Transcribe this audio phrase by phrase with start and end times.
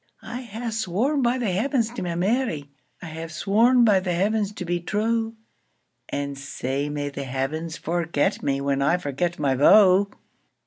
[0.23, 4.65] I hae sworn by the Heavens to my Mary,I hae sworn by the Heavens to
[4.65, 5.35] be true;
[6.09, 10.07] And sae may the Heavens forget me, When I forget my vow!